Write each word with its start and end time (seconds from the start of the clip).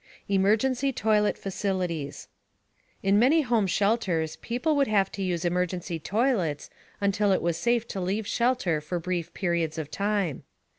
EMERGENCY 0.27 0.91
TOILET 0.93 1.37
FACILITIES 1.37 2.27
In 3.03 3.19
many 3.19 3.41
home 3.41 3.67
shelters, 3.67 4.35
people 4.37 4.75
would 4.75 4.87
have 4.87 5.11
to 5.11 5.21
use 5.21 5.45
emergency 5.45 5.99
toilets 5.99 6.71
until 6.99 7.31
it 7.31 7.43
was 7.43 7.55
safe 7.55 7.87
to 7.89 8.01
leave 8.01 8.25
shelter 8.25 8.81
for 8.81 8.99
brief 8.99 9.31
periods 9.35 9.77
of 9.77 9.91
time. 9.91 10.41